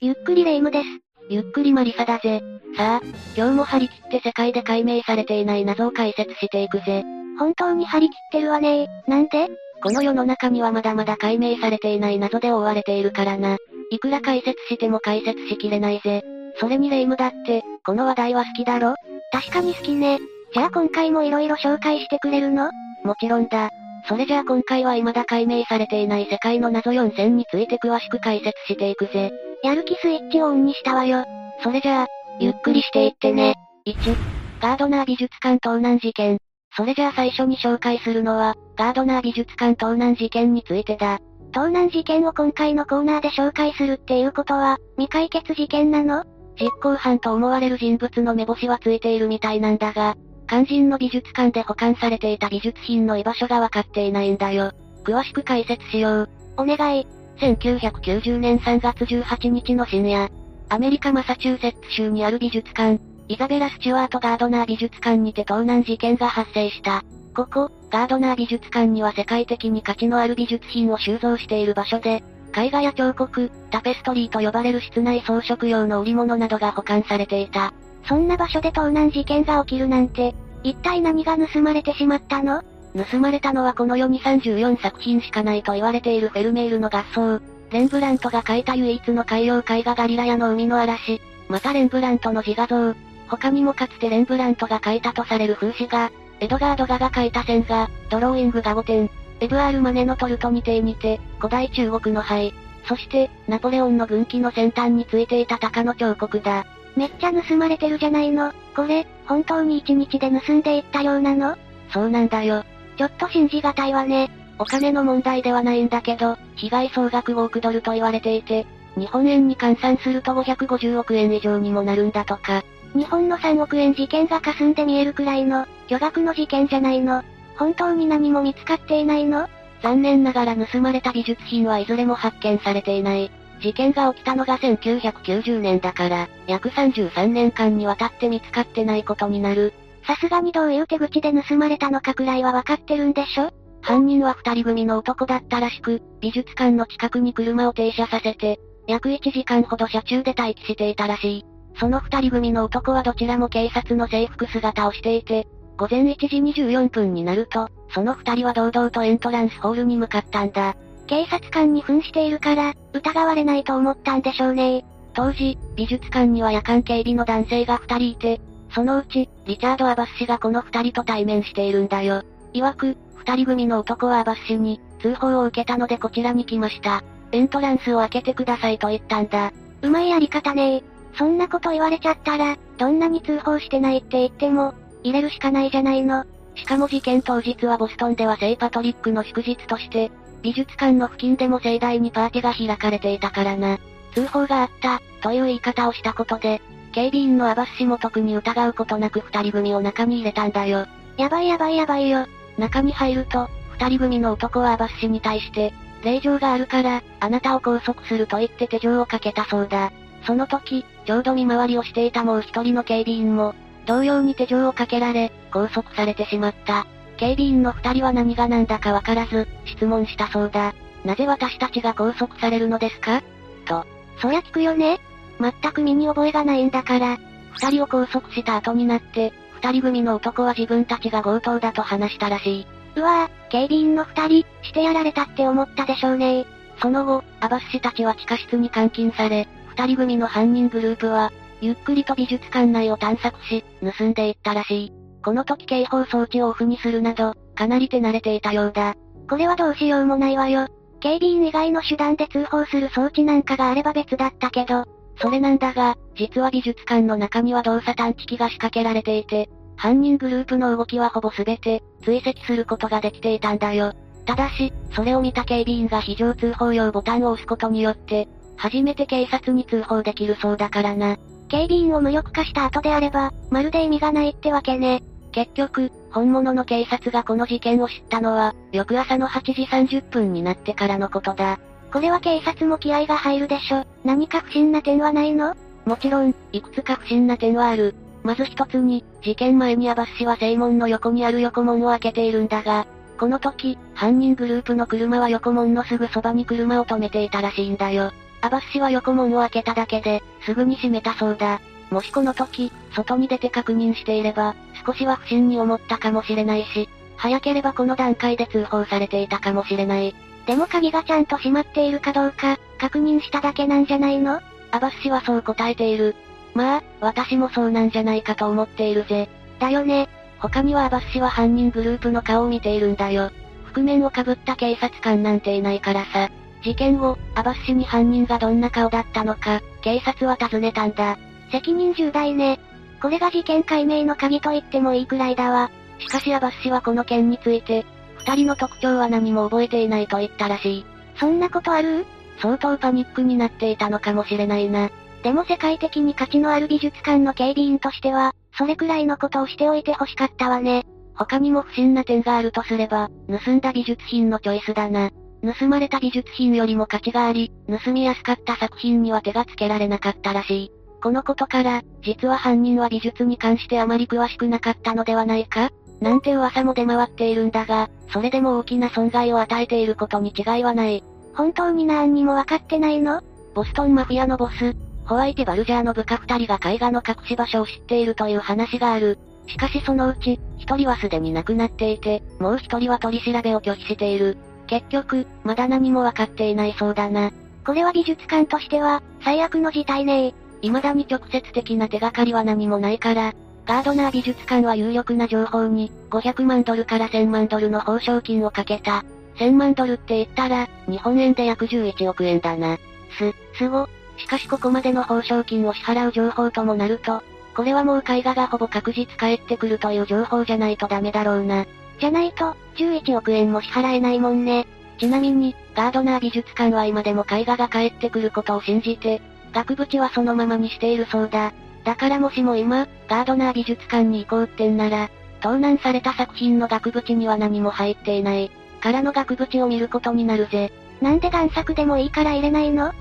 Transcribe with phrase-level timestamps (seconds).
[0.00, 0.84] ゆっくりレ夢ムです。
[1.28, 2.40] ゆっくりマリサだぜ。
[2.76, 3.00] さあ、
[3.36, 7.02] 今日も張り切って世界で解明されていない謎を解説していくぜ。
[7.36, 9.48] 本当に張り切ってるわねなんで？
[9.82, 13.56] この世の中にはまだまだ解明されていない謎で覆われているからな。
[13.90, 16.22] いくら解説しても解説しきれないぜ。
[16.60, 18.94] それにレ夢ムだって、この話題は好きだろ？
[19.32, 20.20] 確かに好きね。
[20.54, 22.70] じゃあ今回も色々紹介してくれるの？
[23.02, 23.70] もちろんだ。
[24.06, 29.32] それじゃあ今回は未だ解明されていない世界の謎4選について詳しく解説していくぜ。
[29.62, 31.24] やる気スイッチをオンにしたわよ。
[31.62, 32.06] それじゃあ、
[32.40, 33.54] ゆっくりしていってね。
[33.86, 34.14] 1、
[34.60, 36.38] ガードナー美術館盗難事件。
[36.76, 41.18] それじゃあ最初に紹介するのは、ガードナー美術館盗難事件についてだ。
[41.52, 46.24] 盗難事件を今回のコーナーで紹介するっていうことは、未解決事件なの？
[46.60, 50.16] 実行犯と思われる人物の目星はついているみたいなんだが、
[50.48, 54.72] 肝心の美術館で保管されていた美術品の居場所がわかっていないんだよ。
[55.04, 56.30] 詳しく解説しよう。
[56.56, 57.06] お願い。
[57.38, 60.30] 1990年3月18日の深夜、
[60.68, 67.04] アメリカマサチューセッツ州にある美術館、イザベラ・スチュワート・ガードナー美術館にて盗難事件が発生した。
[67.34, 72.22] ここ、ガードナー美術館には世界的に価値のある美術品を収蔵している場所で、
[72.56, 77.72] 絵画や彫刻、タペストリーと呼ばれる室内装飾用の織物などが保管されていた。
[78.08, 80.34] そんな場所で盗難事件が起きるなんて、
[80.64, 82.62] 一体何が盗まれてしまったの？
[83.04, 87.40] 盗まれたのはこの世に34作品しかないと言われているフェルメールの合奏、
[87.70, 92.94] レンブラントが描いた唯一の海洋絵画ガリラヤの海の嵐、またレンブラントの自画像、
[93.28, 102.54] 他にもかつてレンブラントが描いたとされる風刺画、エドガード画が描いた線画、ドローイングが5点、エブアールマネのトルトにてにて、古代中国の灰、
[102.86, 106.66] そして、ナポレオンの軍旗の先端についていた鷹の彫刻だ。
[106.96, 108.52] めっちゃ盗まれてるじゃないの。
[108.74, 111.56] これ、本当に一日で盗んでいったようなの？
[111.92, 112.64] そうなんだよ。
[112.98, 114.30] ちょっと信じがたいわね。
[114.58, 122.64] お金の問題ではないんだけど、被害総額5億ドルと言われていて、日本円に換算すると550億円以上にもなるんだとか。
[122.94, 127.22] 日本の3億円事件が霞んで見えるくらいの、巨額の事件じゃないの。
[127.56, 129.48] 本当に何も見つかっていないの？
[129.82, 133.30] 残念ながら盗まれた美術品はいずれも発見されていない。
[133.60, 139.72] 事件が起きたのが1990年だから、約33年間にわたって見つかってないことになる。
[140.08, 143.50] さすがにどういう手口で盗まれたのかくらいはわかってるんでしょ？
[143.82, 151.44] 犯人は二人組の男だったらしく、美術館の近くに車を停車させて、約1時間ほど車中で待機していたらしい。
[151.78, 155.46] その二人組の男はどちらも警察の制服姿をしていて、
[155.76, 160.74] 午前1時24分になると、その二人は堂々とエントランスホールに向かったんだ。
[161.06, 168.40] 警察官に扮しているから、疑われないと思ったんでしょうね当時、美術館には夜間警備の男性が二人いて、
[168.70, 172.22] そのうち、リチャード・アバス氏がこの二人と対面しているんだよ。
[172.54, 177.02] 曰く、二人組の男はアバス氏に、通報を受けたのでこちらに来ました。
[177.32, 179.52] エントランスを開けてくださいと言ったんだ。
[179.82, 180.82] うまいやり方ね
[181.16, 186.24] そんなこと言われちゃったら、どんなに通報してないって言っても、入れるしかないじゃないの。
[186.54, 190.10] しかも事件当日はボストンでは聖パトリックの祝日として、
[190.42, 193.78] 美術館の付近でも盛大にパーティーが開かれていたからな。
[194.14, 196.60] 通報があった、という言い方をしたことで、
[196.92, 200.86] 警備員のアバス氏も特に疑うことなく二人組を中に入れたんだよ。
[201.16, 202.26] やばいやばいやばいよ。
[202.56, 205.72] 中に入ると、二人組の男はアバス氏に対して、
[206.02, 209.92] 令状があるから、あなたを拘束すると言って手錠をかけたそうだ。
[210.24, 213.54] その時、ちょうど見回りをしていたもう一人の警備員も、
[213.86, 216.86] 同様に手錠をかけられ、拘束されてしまった。
[217.16, 220.74] 警備員の二人は何が何だかわからず、質問したそうだ。
[221.04, 223.22] なぜ私たちが拘束されるのですか？
[223.66, 223.86] と。
[224.20, 225.00] そりゃ聞くよね。
[225.40, 227.18] 全く身に覚えがないんだから。
[227.52, 232.66] 二人を拘束した後になって、二人組の男は自分たちが強盗だと話したらしい。
[232.96, 236.46] うわぁ、警備員の二人、してやられたって思ったでしょうね
[236.80, 244.92] その後、アバス氏たちは地下室に監禁され、二人組の犯人グループは、ゆっくりと美術館内を探索し、盗んでいったらしい。
[245.24, 248.94] この時警報装置をオフにするなど、かなり手慣れていたようだ。
[249.28, 250.68] これはどうしようもないわよ。
[251.00, 254.84] 警備員以外の手段で通報する装置なんかがあれば別だったけど、
[255.20, 263.92] それなんだが、実は美術館の中には動作探知機が仕掛けられていて、犯人グループの動きはほぼ全て、追跡することができていたんだよ。
[264.26, 271.16] ただし、それを見た警備員が非常通報用ボタンを押すことによって、初めて警察に通報できるそうだからな。
[271.48, 275.02] 警備員を無力化した後であれば、まるで意味がないってわけね。
[275.32, 281.58] 結局、本物の警察がこの事件を知ったのは、翌朝の8時30分になってからのことだ。
[281.92, 283.84] これは警察も気合が入るでしょ。
[284.04, 285.56] 何か不審な点はないの？
[285.86, 287.94] もちろん、いくつか不審な点はある。
[288.22, 292.86] まず一つに、事件前にアバス氏は正門の横にある横門を開けているんだが、
[293.18, 298.12] この時、犯人グループの車は横門のすぐそばに車を止めていたらしいんだよ。
[298.42, 301.60] アバス氏は横門を開けただけで、すぐに閉めたそうだ。
[301.90, 304.54] もしこの時、外に出て確認していれば、
[304.86, 310.14] 少しは不審に思ったかもしれないし、早ければこの段階で通報されていたかもしれない。
[310.48, 314.40] でも鍵がちゃんと閉まっているかどうか、確認しただけなんじゃないの？
[314.70, 316.16] アバス氏はそう答えている。
[316.54, 319.28] まあ、私もそうなんじゃないかと思っているぜ。
[319.58, 320.08] だよね。
[320.38, 323.30] 他にはアバス氏は犯人グループの顔を見ているんだよ。
[323.74, 326.30] 覆面をかぶった警察官なんていないからさ。
[326.62, 331.18] 事件後、アバス氏に犯人がどんな顔だったのか、警察は尋ねたんだ。
[331.52, 332.58] 責任重大ね。
[333.02, 335.70] これが事件解明の鍵と言ってもいいくらいだわ。
[335.98, 337.84] しかしアバス氏はこの件について、
[338.28, 340.86] 二人の特徴は何も覚えていないと言ったらしい。
[341.18, 342.04] そんなことある？
[342.42, 344.90] 相当パニックになっていたのかもしれないな。
[345.22, 350.84] でも世界的に価値のある美術館の警備員としては、それくらいのことをしておいて欲しかったわね。
[351.14, 353.08] 他にも不審な点があるとすれば、
[353.44, 355.10] 盗んだ美術品のチョイスだな。
[355.42, 360.72] 盗まれた美術品よりも価値があり、盗みやすかった作品には手がつけられなかったらしい。
[361.02, 365.70] このことから、実は犯人は美術に関してあまり詳しくなかったのではないか？
[366.00, 371.02] なんて噂も出回っているんだが、それでも大きな損害を与えていることに違いはない。
[371.34, 373.22] 本当に何にも分かってないの？
[373.54, 379.18] ボストンマフィアのボス、ホワイト・バルジャーの部下二人が絵画の隠し場所を知っているという話がある。
[379.46, 384.36] しかしそのうち、一人はすでに亡くなっていて、もう一人は取り調べを拒否している。
[384.66, 387.32] 結局、まだ何も分かっていないそうだな。
[387.64, 393.32] これは美術館としては、最悪の事態ね未だに直接的な手がかりは何もないから、
[393.68, 399.04] ガードナー美術館は有力な情報に、500万ドルから1000万ドルの報奨金をかけた。
[399.36, 402.78] 1000万ドルって言ったら、日本円で約11億円だな。
[403.18, 403.86] す、すご。
[404.16, 407.22] しかしここまでの報奨金を支払う情報ともなると、
[407.54, 411.66] これはもう絵画がほぼ確実返ってくるという情報じゃないとダメだろうな。
[412.00, 414.66] じゃないと、11億円も支払えないもんね。
[414.98, 419.20] ちなみに、ガードナー美術館は今でも絵画が返ってくることを信じて、
[419.52, 421.52] 額縁はそのままにしているそうだ。
[421.84, 425.10] だからもしも今、ガードナー美術館に行こうってんなら、
[425.40, 428.50] 盗難された作品の額縁には何も入っていない。
[428.80, 430.72] からの額縁を見ることになるぜ。
[431.00, 432.88] なんで贋作でもいいから入れないの？
[432.88, 432.94] っ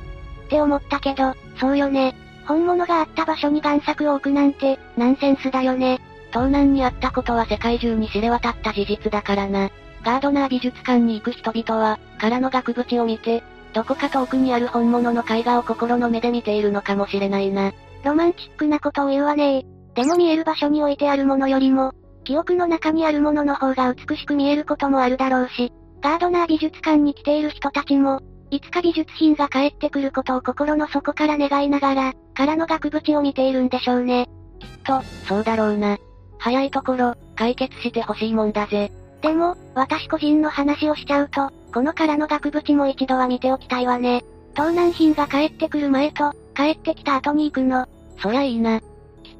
[0.50, 2.15] て思ったけど、そうよね。
[2.45, 6.00] 本物があった場所に贋作を置くなんて、ナンセンスだよね。
[6.31, 9.69] 盗難にあったことは世界中に知れ渡った事実だからな。
[10.03, 13.44] ガードナー美術館に行く人々は、空の額縁を見て、
[13.74, 17.74] どこか遠くにある本物の絵画を心の目で見ているのかもしれないな。
[18.07, 21.94] ロマンチックなことを言うわねでも見える場所に置いてあるものよりも、
[22.24, 34.30] 記憶の中にあるものの方が美しく見えることもあるだろうし、ガードナー美術館に来ている人たちも、いつか美術品が帰ってくることを心の底から願いながら、空の額縁を見ているんでしょうね。
[34.60, 35.98] きっと、そうだろうな。
[36.38, 38.92] 早いところ、解決してほしいもんだぜ。
[39.21, 44.24] でも、私個人の話をしちゃうと、この空の額縁も一度は見ておきたいわね。
[44.53, 47.86] 盗難品が帰ってくる前と、帰ってきた後に行くの。
[48.21, 48.79] そりゃいいな。
[48.79, 48.87] きっ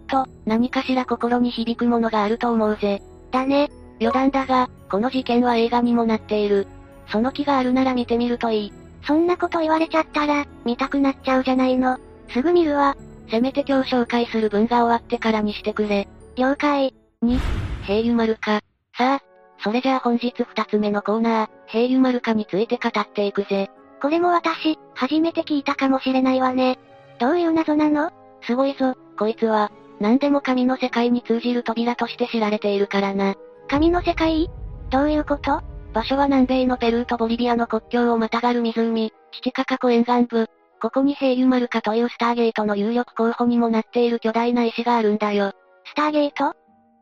[0.08, 3.02] と、何かしら心に響くものがあると思うぜ。
[3.32, 3.70] だね。
[4.00, 6.68] 余談だが、この事件は映画にもなっている。
[7.08, 8.74] その気があるなら見てみるといい。
[9.06, 11.98] そんなこと言われちゃったら、見たくなっちゃうじゃないの。
[12.30, 12.96] すぐ見るわ。
[13.30, 16.08] せめて今日紹介する文が終わってからにしてくれ。
[16.36, 16.94] 了解。
[17.24, 17.40] 2、
[17.84, 18.62] 平油丸か。
[18.98, 19.22] さあ、
[19.64, 23.70] それじゃあ本日二つ目のコーナー、平油丸かについて語っていくぜ。
[24.02, 26.78] これも私、初めて聞いたかもしれないわね。
[27.20, 28.12] どういう謎なの？
[28.42, 29.72] すごいぞ、こいつは。
[30.00, 33.36] 何でも神の世界に通じる扉として知られているからな。
[33.68, 34.50] 神の世界？
[34.90, 35.62] どういうこと？
[35.94, 40.48] 場所は南米のペルーとボリビアの国境をまたがる湖、チチカカ湖沿岸部。
[40.80, 45.54] ここに平油丸かというスターゲートの有力候補にもなっている巨大な石があるんだよ。
[45.86, 46.50] スターゲート？
[46.50, 46.56] っ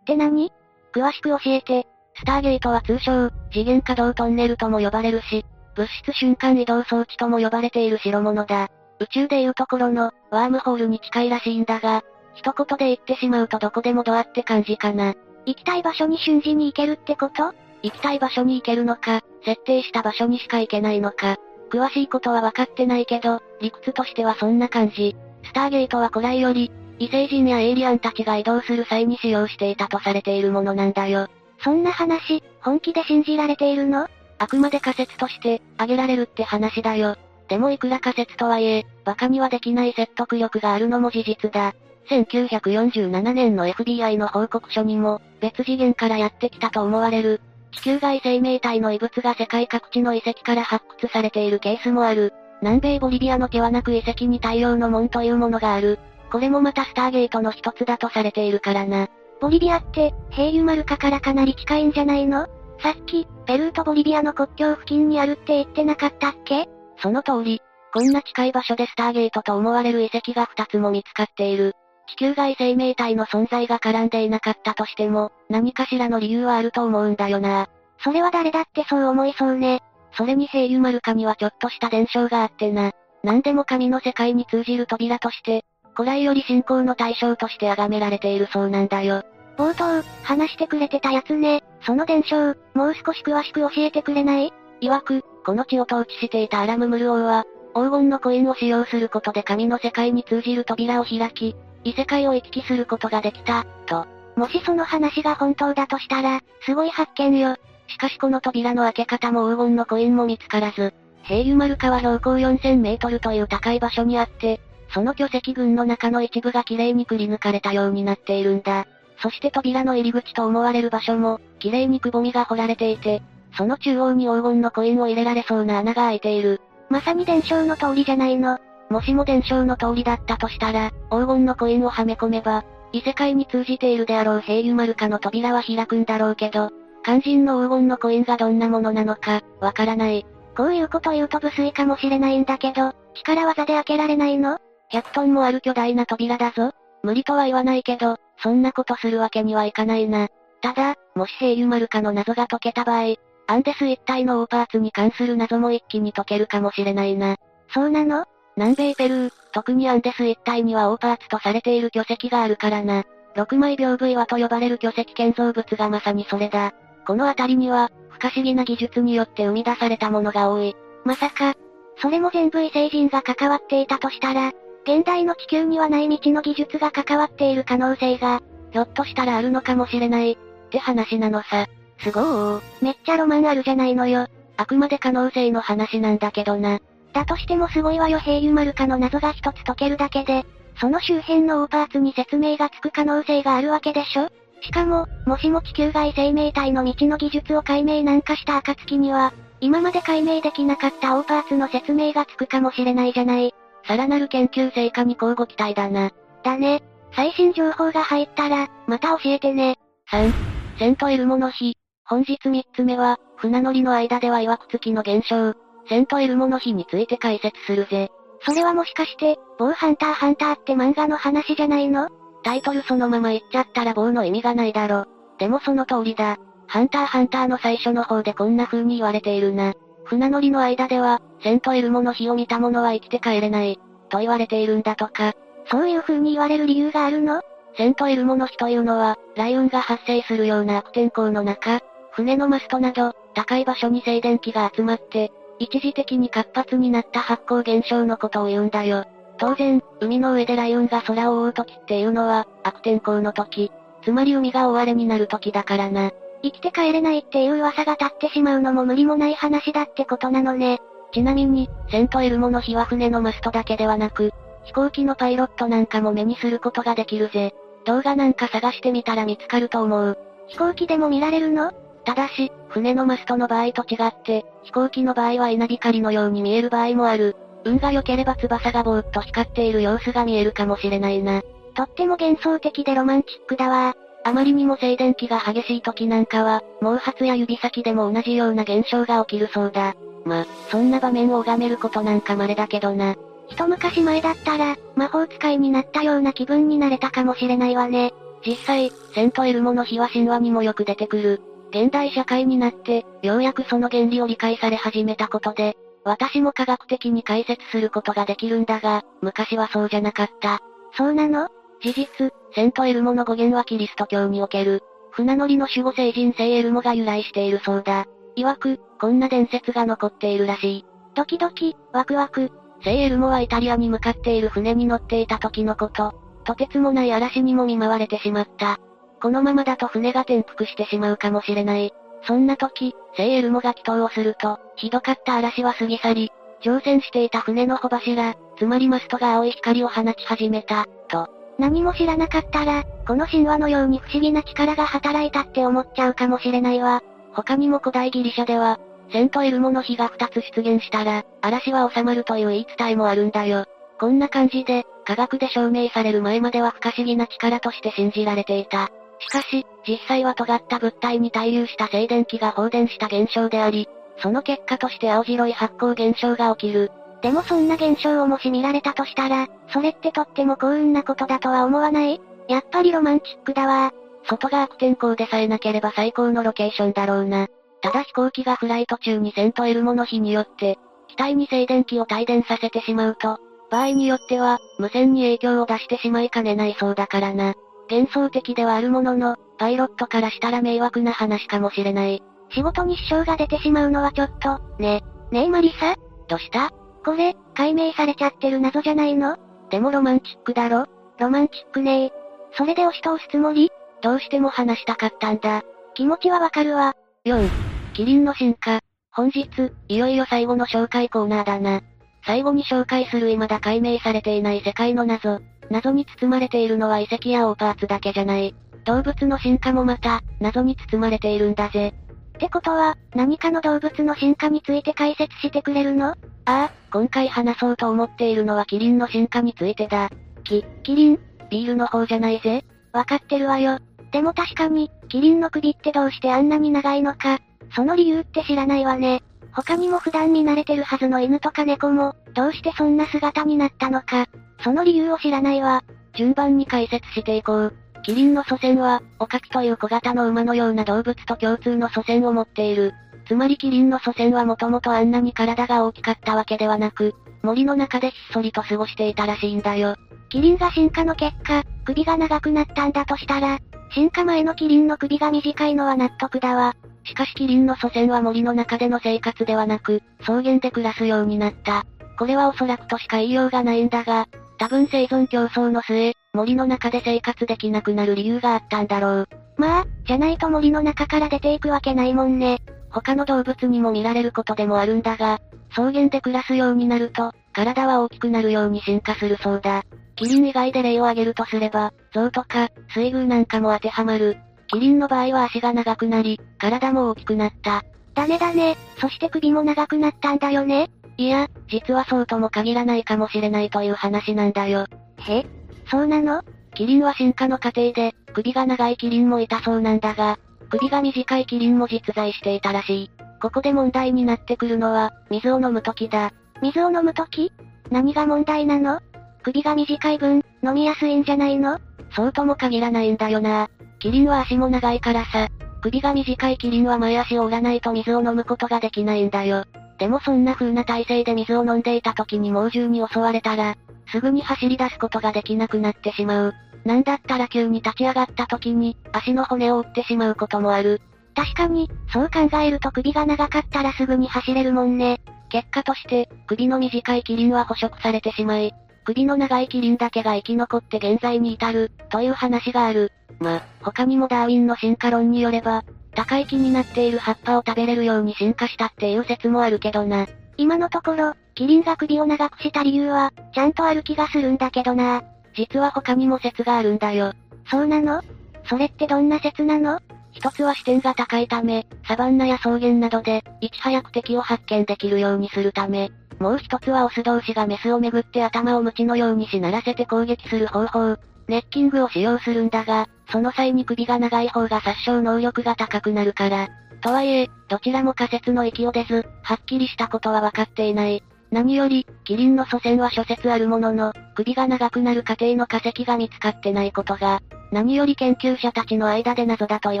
[0.04, 0.52] て何？
[0.94, 1.86] 詳しく教えて。
[2.14, 8.68] スターゲートは通称、次元可動トンネルとも呼ばれるし、物質瞬間移動装置とも呼ばれている代物だ。
[9.00, 15.14] 宇宙でいうところの、ワームホールに近いらしいんだが、一言で言ってしまうとどこでもドアって感じかな。
[15.44, 17.52] 行きたい場所に瞬時に行けるってこと？
[17.82, 21.36] 行きたい場所に行けるのか、設定した場所にしか行けないのか。
[21.70, 25.16] 詳しいことは分かってないけど、理屈としてはそんな感じ。
[25.42, 31.26] スターゲートは古来より、異星人やエイリアンたちが移動する際に使用していたとされているものなんだよ。
[31.58, 34.06] そんな話、本気で信じられているの？
[34.38, 37.16] あくまで仮説として、挙げられるって話だよ。
[37.52, 41.74] でもいくら仮説とはいえ、馬鹿にはできない説得力があるのも事実だ。
[42.08, 47.42] 1947年の FBI の報告書にも、別次元からやってきたと思われる、
[47.72, 52.32] 地球外生命体の遺物が世界各地の遺跡から発掘されているケースもある。
[52.62, 55.98] 南米ボリビアの毛はなく遺跡に太陽の門というものがある。
[56.30, 59.08] これもまたスターゲートの一つだとされているからな。
[59.42, 62.46] ボリビアって、平油丸化からかなり近いんじゃないの？
[62.78, 66.66] さっき、ペルーとボリビアの国境付近にあるって言ってなかったっけ？
[67.02, 67.60] その通り。
[67.92, 71.74] こんな近い場所でスターゲートと思われる遺跡が2つも見つかっている。
[72.08, 77.68] 地球外生命体の存在が絡んでいなかったとしても、何かしらの理由はあると思うんだよな。
[78.02, 79.80] それは誰だってそう思いそうね。
[80.16, 82.92] それに平ユマルカにはちょっとした伝承があってな。
[83.22, 89.22] 何でも神の世界に通じる扉として、古来より信仰の対象として崇められているそうなんだよ。
[89.56, 91.62] 冒頭、話してくれてたやつね。
[91.82, 94.52] その伝承、もう少し詳しく教えてくれない？
[94.80, 97.44] 曰く、この地を統治していたアラムムル王は、
[97.74, 104.06] 黄金のコインを使用することで神の世界に通じる扉を開き、異世界を行き来することができた、と。
[104.36, 107.56] もしその話が本当だとしたら、すごい発見よ。
[107.88, 110.94] しかしこの扉の開け方も黄金のコインも見つからず、
[111.24, 114.60] 平湯丸川標高4000メートルという高い場所にあって、
[114.92, 118.86] その巨石群の中の一部が綺麗にくり抜かれたようになっているんだ。
[119.22, 123.22] そして扉の入り口と思われる場所も、綺麗にくぼみが掘られていて、
[123.56, 126.60] その中央に黄金のコインを入れられそうな穴が開いている。
[126.88, 128.58] まさに伝承の通りじゃないの。
[128.90, 136.70] もしも伝承の通りだったとしたら、黄金のコインをはめ込めば、異世界に通じているであろう平湯丸かの扉は開くんだろうけど、
[137.02, 140.26] 肝心の黄金のコインがどんなものなのか、わからない。
[140.56, 144.58] こういうこと言うと無粋かもしれないんだけど、力技で開けられないの
[144.92, 146.72] ?100 トンもある巨大な扉だぞ。
[147.02, 150.28] 無理とは言わないけど、そんなことするわけにはいかないな。
[150.60, 153.16] ただ、もし平湯丸かの謎が解けた場合、
[153.52, 157.36] アンデス一帯のオーパーツに関する謎も一気に解けるかもしれないな。
[157.74, 158.24] そうなの？
[158.56, 163.04] 南米ペルー、特にアンデス一帯にはオーパーツとされている巨石があるからな。
[163.36, 166.72] 六枚屏風岩と呼ばれる巨石建造物がまさにそれだ。
[167.06, 170.74] この辺りには、不可思議な技術によって生み出されたものが多い。
[171.04, 171.52] まさか、
[171.98, 174.52] それも全部異星人が関わっていたとしたら、
[174.84, 178.40] 現代の地球にはない未知の技術が関わっている可能性が、
[178.70, 180.36] ひょっとしたらあるのかもしれない、っ
[180.70, 181.66] て話なのさ。
[182.02, 182.62] すごー。
[182.80, 184.26] めっちゃロマンあるじゃないのよ。
[184.56, 186.80] あくまで可能性の話なんだけどな。
[187.12, 190.44] だとしてもすごいわよ平ユマルカの謎が一つ解けるだけで、
[190.80, 194.28] その周辺のオーパーツに説明がつく可能性があるわけでしょ？
[194.62, 203.54] しかも、もしも地球外生命体の未知の技術を解明なんかした暁には、今まで解明できなかったオーパーツの説明がつくかもしれないじゃない。
[203.86, 206.10] さらなる研究成果に交互期待だな。
[206.42, 206.82] だね。
[207.14, 209.76] 最新情報が入ったら、また教えてね。
[210.10, 210.32] 3、
[210.78, 211.76] セントエルモの日。
[212.12, 215.54] 本日3つ目は、船乗りの間では曰く付きの現象、
[215.88, 218.10] セントエルモの日について解説するぜ。
[218.42, 222.10] それはもしかして、某ハンターハンターって漫画の話じゃないの？
[222.42, 225.06] タイトルそのまま言っちゃったら棒の意味がないだろ。
[225.38, 226.36] でもその通りだ。
[226.66, 229.72] ハンターハンターの最初の方でこんな風に言われているな。
[230.04, 235.32] 船乗りの間では、セントエルモの日を見た者は生きて帰れない、と言われているんだとか。
[235.70, 237.40] そういう風に言われる理由があるの？
[237.78, 241.80] セントエルモの日というのは、雷雲が発生するような悪天候の中、
[242.12, 249.04] 船のマストなど、高い場所に静電気が集まって、一時的に活発になった発光現象のことを言うんだよ。
[249.38, 253.72] 当然、海の上で雷雲が空を覆う時っていうのは、悪天候の時。
[254.02, 256.10] つまり海が大荒れになる時だからな。
[256.42, 260.80] 生きて帰れないっていう噂が立ってしまうのも無理もない話だってことなのね。
[261.12, 264.32] ちなみに、セントエルモの日は船のマストだけではなく、
[264.64, 267.54] 飛行機のパイロットなんかも目にすることができるぜ。
[267.84, 270.18] 動画なんか探してみたら見つかると思う。
[270.48, 271.72] 飛行機でも見られるの？
[272.04, 277.36] ただし、船のマストの場合と違って、飛行機の場合は稲光のように見える場合もある。
[277.64, 281.42] 運が良ければ翼がぼーっと光っている様子が見えるかもしれないな。
[281.74, 283.94] とっても幻想的でロマンチックだわ。
[284.24, 289.94] あまりにも静電気が激しい時なんかは、毛髪や指先でも同じような現象が起きるそうだ。
[290.24, 293.16] ま、そんな場面を拝めることなんか稀だけどな。
[293.48, 298.14] 一昔前だったら、魔法使いになったような気分になれたかもしれないわね。
[298.46, 301.42] 実際、セントエルモの日は神話にもよく出てくる。
[301.72, 310.60] 現代社会になって、ようやくその原理を理解され始めたことで、私も科学的に解説することができるんだが、昔はそうじゃなかった。
[310.96, 311.48] そうなの？
[311.80, 318.04] 事実、セントエルモの語源はキリスト教における、船乗りの守護聖人聖エルモが由来しているそうだ。
[318.36, 320.84] 曰く、こんな伝説が残っているらしい。
[321.14, 322.50] ドキドキ、ワクワク。
[322.84, 326.14] 聖エルモはイタリアに向かっている船に乗っていた時のこと。
[326.44, 328.80] とてつもない嵐にも見舞われてしまった。
[329.22, 331.94] このままだと船が転覆してしまうかもしれない。
[332.26, 341.28] そんな時、聖エルモが祈祷をすると、ひどかった嵐は過ぎ去り、乗船していた船の帆柱、つまりマストが青い光を放ち始めた、と。
[341.56, 347.00] 何も知らなかったら、この神話のように不思議な力が働いたって思っちゃうかもしれないわ。
[347.32, 348.80] 他にも古代ギリシャでは、
[349.12, 353.66] セントエルモの日が2つ出現したら、嵐は収まるという言い伝えもあるんだよ。
[354.00, 358.90] こんな感じで、科学で証明される前までは不可思議な力として信じられていた。
[359.22, 363.88] しかし、実際は尖った物体に対流した静電気が放電した現象であり、
[364.18, 366.90] その結果として青白い発光現象が起きる。
[367.22, 372.20] でもそんな現象をもし見られたとしたら、それってとっても幸運なことだとは思わない？
[372.48, 373.92] やっぱりロマンチックだわ
[374.28, 377.46] 外が悪天候でさえなければ最高のロケーションだろうな。
[377.80, 383.38] ただ飛行機がフライト中に線と得るもの日によって、機体に静電気を帯電させてしまうと、
[383.70, 387.54] 場合によっては、無線に影響を出してしまいかねないそうだからな。
[387.92, 392.22] 幻想的ではあるものの、パイロットからしたら迷惑な話かもしれない。
[392.50, 395.02] 仕事に支障が出てしまうのはちょっと、ね。
[395.30, 395.94] ねえマリサ？
[396.26, 396.70] どうした？
[397.04, 399.36] これ、解明されちゃってる謎じゃないの？
[399.68, 400.86] でもロマンチックだろ？
[401.18, 402.12] ロマンチックねえ。
[402.56, 403.70] それで押し通すつもり？
[404.00, 405.62] どうしても話したかったんだ。
[405.92, 406.96] 気持ちはわかるわ。
[407.26, 407.46] 4、
[407.92, 408.80] キリンの進化。
[409.10, 409.48] 本日、
[409.88, 411.82] いよいよ最後の紹介コーナーだな。
[412.24, 415.40] 最後に紹介する未だ解明されていない世界の謎。
[415.70, 418.54] 謎に包まれているのは遺跡やオーパーツだけじゃない。
[418.84, 421.94] 動物の進化もまた、謎に包まれているんだぜ。
[422.36, 426.08] ってことは、何かの動物の進化について解説してくれるの？
[426.08, 426.14] あ
[426.44, 430.10] あ、今回話そうと思っているのはキリンの進化についてだ。
[430.42, 431.20] き、キリン？
[431.50, 432.64] ビールの方じゃないぜ。
[432.92, 433.78] わかってるわよ。
[434.10, 437.38] でも確かに、キリンの首ってどうしてあんなに長いのか、
[437.74, 439.22] その理由って知らないわね。
[439.52, 444.26] 他にも普段見慣れてるはずの犬とか猫も、どうしてそんな姿になったのか、
[444.62, 445.84] その理由を知らないわ。
[446.14, 447.74] 順番に解説していこう。
[448.02, 452.92] キリンの祖先は、オカキという小型の馬のような動物と共通の祖先を持っている。
[453.26, 459.96] つまりキリンの祖先はもともとあんなに体が大きかったわけではなく、森の中でひっそりと過ごしていたらしいんだよ。
[460.30, 463.58] キリンが進化の結果、首が長くなったんだとしたら、
[463.94, 466.74] 進化前のキリンの首が短いのは納得だわ。
[467.04, 471.84] しかしキリンの祖先は森の中での生活ではなく、草原で暮らすようになった。
[472.18, 474.28] これはおそらくとしか言いようがないんだが、
[474.58, 479.28] 多分生存競争の末、森の中で生活できなくなる理由があったんだろう。
[479.56, 482.58] まあ、じゃないと森の中から出ていくわけないもんね。
[482.90, 485.40] 他の動物にも見られることでもあるんだが、
[485.70, 489.82] 草原で暮らすようになると、体は大きくなるように進化するそうだ。
[490.14, 494.36] キリン以外で例を挙げるとすれば、象とか、水牛なんかも当てはまる。
[494.72, 497.84] キリンの場合は足が長くなり、体も大きくなった。
[498.14, 504.86] だねだね、そして首も長くなったんだよねいや、実はそうとも限らないかもしれないという話なんだよ。
[505.18, 505.44] へ？
[505.90, 506.42] そうなの？
[506.74, 510.38] キリンは進化の過程で、首が長いキリンもいたそうなんだが、
[510.70, 513.10] 首が短いキリンも実在していたらしい。
[513.42, 516.32] ここで問題になってくるのは、水を飲む時だ。
[516.62, 517.52] 水を飲む時？
[517.90, 519.00] 何が問題なの？
[519.42, 521.78] 首が短い分、飲みやすいんじゃないの？
[522.16, 523.68] そうとも限らないんだよな。
[524.02, 525.46] キリンは足も長いからさ。
[525.80, 529.64] 首が短いキリンは前足を折らないと水を飲むことができないんだよ。
[529.96, 533.76] でもそんな風な体勢で水を飲んでいた時に猛獣に襲われたら、
[534.10, 536.54] すぐに走り出すことができなくなってしまう。
[536.84, 541.00] なんだったら急に立ち上がった時に、足の骨を折ってしまうこともある。
[541.36, 545.20] 確かに、そう考えると首が長かったらすぐに走れるもんね。
[545.48, 553.12] 結果として、首の短いキリンは捕食されてしまい、首の長いキリンだけが生き残って現在に至る、という話がある。
[553.42, 560.26] ま、他にもダーウィンの進化論によれば、高い木になっている葉っぱを食べれるように進化したっていう説もあるけどな。
[560.56, 565.22] 今のところ、キリンが首を長くした理由は、ちゃんとある気がするんだけどな。
[565.54, 567.32] 実は他にも説があるんだよ。
[567.70, 568.22] そうなの？
[568.64, 570.00] それってどんな説なの？
[570.32, 581.16] 一つは視点が高いため、サバンナや草原などで、いち早く敵を発見できるようにするため、もう一つはオス同士がメスをめぐって頭を鞭のようにしならせて攻撃する方法、
[581.48, 586.68] ネッキングを使用するんだが、その際に首が長い方が殺傷能力が高くなるから。
[587.00, 591.22] とはいえ、どちらも仮説の域を出ず、はっきりしたことは分かっていない。
[591.50, 597.40] 何より、キリンの祖先は諸説あるものの、首が長くなる過程の化石が見つかってないことが、
[597.72, 600.00] 何より研究者たちの間で謎だと言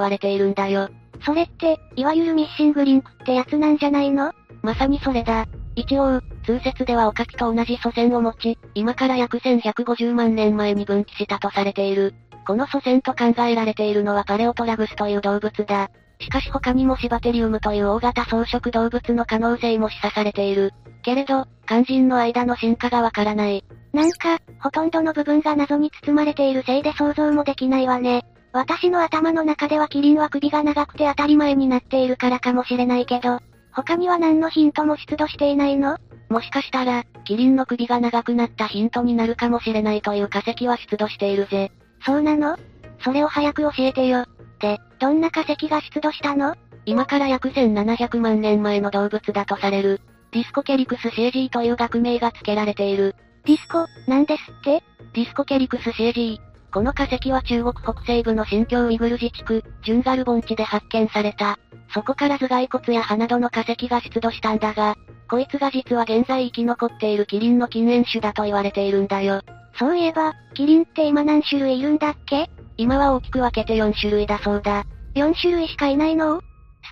[0.00, 0.88] われているんだよ。
[1.24, 4.32] それって、いわゆるミッシングリンクってやつなんじゃないの？
[4.62, 5.46] まさにそれだ。
[5.74, 12.14] 一応、通説ではオカキと同じ祖先を持ち、今から約1150万年前に分岐したとされている。
[12.46, 15.90] この祖先と考えられているのはパレオトラグスという動物だ。
[16.20, 20.72] しかし他にもシバテリウムという大型草食動物の可能性も示唆されている。
[21.02, 23.64] けれど、肝心の間の進化がわからない。
[23.92, 28.24] なんか、ほとんどの部分が謎に包まれているせいで想像もできないわね。
[28.52, 33.40] 私の頭の中ではキリンは首が長くて当たり前になっているからかもしれないけど、
[33.72, 35.96] 他には何のヒントも出土していないの？
[36.28, 41.72] もしかしたら、キリンの首が長くなったヒントになるかもしれないという化石は出土しているぜ。
[42.04, 42.56] そうなの？
[43.04, 44.26] それを早く教えてよ。
[44.60, 46.54] で、どんな化石が出土したの？
[46.84, 50.00] 今から約1700万年前の動物だとされる、
[50.32, 53.14] ディスコケリクスシエジーという学名が付けられている。
[53.44, 54.82] ディスコ、なんですって？
[55.14, 56.72] ディスコケリクスシエジー。
[56.72, 61.58] この化石は中国北西部の新疆ウイグル自治区、ジュンガル盆地で発見された。
[61.92, 64.96] そこから頭蓋骨や鼻などの化石が出土したんだが、
[65.28, 69.42] こいつが実は現在生き残っているキリンの近縁種だと言われているんだよ。
[69.82, 72.48] そういえば、キリンって今何種類いるんだっけ？
[72.76, 74.84] 今は大きく分けて4種類だそうだ。
[75.16, 76.40] 4種類しかいないの？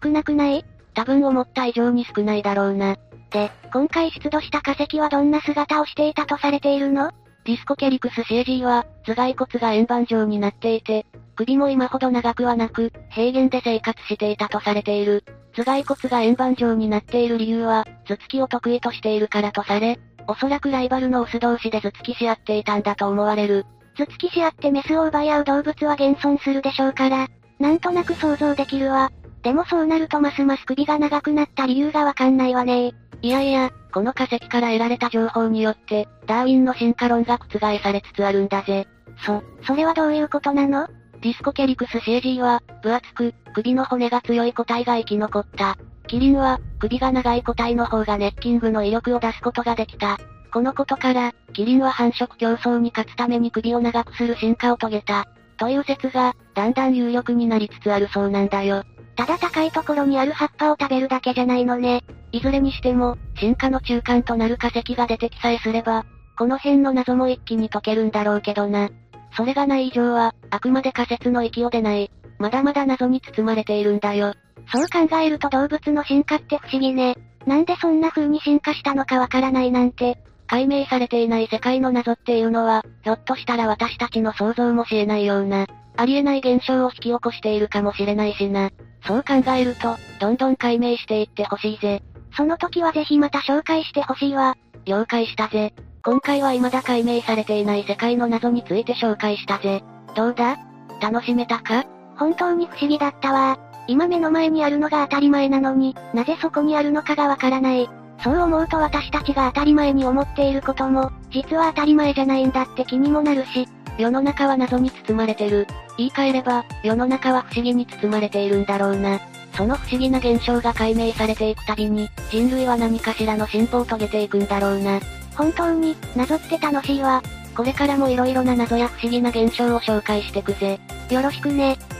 [0.03, 0.64] 少なくない？
[0.94, 2.96] 多分思った以上に少ないだろうな。
[3.31, 7.12] で、今回出土した化石はどんな姿をしていたとされているの？
[7.44, 15.22] ディスコケリクス CG は、頭蓋骨が円盤状になっていて、首も今ほど長くはなく、平原で生活していたとされている。
[15.53, 23.66] 頭蓋骨が円盤状になっている理由は、頭突きを得意としているからとされ、おそらくライバルのオス同士で頭突きし合っていたんだと思われる。
[23.96, 27.28] 頭突きし合ってメスを奪い合う動物は現存するでしょうから、
[27.59, 29.11] なんとなく想像できるわ。
[29.42, 38.87] でもそうなるとますます首が長くなった理由がわかんないわねいやいや、この化石から得られた情報によって、ダーウィンの進化論が覆されつつあるんだぜ。
[39.26, 40.88] そ、それはどういうことなの？
[41.20, 45.76] ディスコケリクス CG は、分厚く、首の骨が強い個体が生き残った。
[46.11, 50.18] キリンは、首が長い個体の方がネッキングの威力を出すことができた。
[50.53, 55.29] このことから、キリンは繁殖競争に勝つために首を長くする進化を遂げた。
[55.57, 58.83] という説が、だんだん有力になりつつあるそうなんだよ。
[59.14, 62.03] ただ高いところにある葉っぱを食べるだけじゃないのね。
[62.33, 66.05] いずれにしても、進化の中間となる化石が出てきさえすれば、
[66.37, 68.88] この辺の謎も一気に解けるんだろうけどな。
[69.37, 72.11] それがない以上は、あくまで仮説の域を出ない。
[72.40, 74.35] まだまだ謎に包まれているんだよ。
[74.73, 77.16] そう考えると動物の進化って不思議ね。
[77.46, 80.18] なんでそんな風に進化したのかわからないなんて。
[80.46, 88.70] 解明されていない世界の謎っていうのは、ひょっとしたら私たちの想像もしえないような、ありえない現象を引き起こしているかもしれないしな。
[89.07, 92.03] そう考えると、どんどん解明していってほしいぜ。
[92.37, 94.57] その時はぜひまた紹介してほしいわ。
[94.87, 95.73] 了解したぜ。
[96.03, 99.85] 今回は未だ解明されていない世界の謎について紹介したぜ。
[100.16, 100.57] どうだ？
[101.01, 101.85] 楽しめたか？
[102.16, 103.57] 本当に不思議だったわ。
[103.90, 107.90] 今目の前にあるのが当たり前なのに、なぜそこにあるのかがわからない。
[108.22, 113.66] そう思うと私たちが当たり前に思っていることも、実は当たり前じゃないんだって気にもなるし、
[113.98, 115.66] 世の中は謎に包まれてる。
[115.98, 119.18] 言い換えれば、世の中は不思議に包まれているんだろうな。
[119.57, 125.00] その不思議な現象が解明されていくたびに、人類は何かしらの進歩を遂げていくんだろうな。
[125.35, 127.20] 本当に、謎って楽しいわ。
[127.57, 130.79] これからも色々な謎や不思議な現象を紹介してくぜ。
[131.11, 131.76] よろしくね。